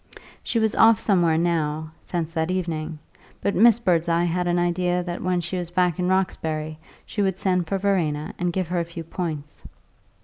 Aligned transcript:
She 0.41 0.57
was 0.57 0.73
off 0.73 0.99
somewhere 0.99 1.37
now 1.37 1.91
(since 2.03 2.31
that 2.33 2.49
evening), 2.49 2.97
but 3.39 3.53
Miss 3.53 3.77
Birdseye 3.77 4.23
had 4.23 4.47
an 4.47 4.57
idea 4.57 5.03
that 5.03 5.21
when 5.21 5.41
she 5.41 5.57
was 5.57 5.69
back 5.69 5.99
in 5.99 6.09
Roxbury 6.09 6.79
she 7.05 7.21
would 7.21 7.37
send 7.37 7.67
for 7.67 7.77
Verena 7.77 8.33
and 8.39 8.51
give 8.51 8.69
her 8.69 8.79
a 8.79 8.83
few 8.83 9.03
points. 9.03 9.61